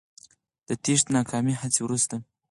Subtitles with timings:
[0.67, 2.15] د تېښتې ناکامې هڅې وروسته